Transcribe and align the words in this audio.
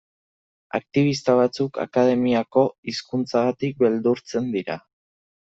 Aktibista 0.77 1.35
batzuk 1.41 1.77
akademiako 1.85 2.65
hizkuntzagatik 2.93 3.79
beldurtzen 3.85 4.49
dira. 4.57 4.81